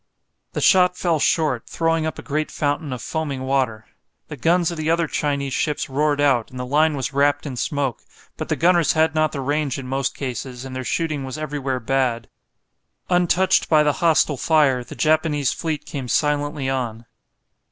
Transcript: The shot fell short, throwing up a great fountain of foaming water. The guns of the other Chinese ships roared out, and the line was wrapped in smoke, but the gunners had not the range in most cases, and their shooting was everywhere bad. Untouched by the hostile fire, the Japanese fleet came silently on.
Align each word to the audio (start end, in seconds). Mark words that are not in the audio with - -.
The 0.53 0.61
shot 0.61 0.97
fell 0.97 1.19
short, 1.19 1.69
throwing 1.69 2.07
up 2.07 2.17
a 2.17 2.23
great 2.23 2.49
fountain 2.49 2.91
of 2.91 3.03
foaming 3.03 3.43
water. 3.43 3.85
The 4.29 4.35
guns 4.35 4.71
of 4.71 4.77
the 4.77 4.89
other 4.89 5.05
Chinese 5.07 5.53
ships 5.53 5.91
roared 5.91 6.19
out, 6.19 6.49
and 6.49 6.59
the 6.59 6.65
line 6.65 6.95
was 6.95 7.13
wrapped 7.13 7.45
in 7.45 7.55
smoke, 7.55 8.01
but 8.35 8.49
the 8.49 8.55
gunners 8.55 8.93
had 8.93 9.13
not 9.13 9.31
the 9.31 9.41
range 9.41 9.77
in 9.77 9.85
most 9.87 10.17
cases, 10.17 10.65
and 10.65 10.75
their 10.75 10.83
shooting 10.83 11.23
was 11.23 11.37
everywhere 11.37 11.79
bad. 11.79 12.29
Untouched 13.11 13.69
by 13.69 13.83
the 13.83 13.93
hostile 14.01 14.37
fire, 14.37 14.83
the 14.83 14.95
Japanese 14.95 15.53
fleet 15.53 15.85
came 15.85 16.07
silently 16.07 16.67
on. 16.67 17.05